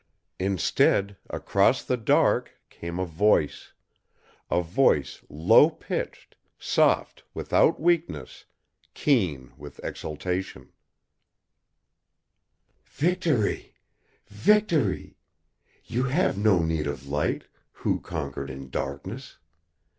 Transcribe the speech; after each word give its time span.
Instead, 0.39 1.15
across 1.29 1.83
the 1.83 1.95
dark 1.95 2.53
came 2.71 2.97
a 2.97 3.05
voice; 3.05 3.71
a 4.49 4.63
voice 4.63 5.23
low 5.29 5.69
pitched, 5.69 6.35
soft 6.57 7.23
without 7.35 7.79
weakness, 7.79 8.45
keen 8.95 9.51
with 9.57 9.79
exultation: 9.83 10.71
"Victory! 12.83 13.75
Victory! 14.25 15.19
You 15.85 16.05
have 16.05 16.35
no 16.35 16.63
need 16.63 16.87
of 16.87 17.07
light 17.07 17.43
who 17.71 17.99
conquered 17.99 18.49
in 18.49 18.71
darkness! 18.71 19.37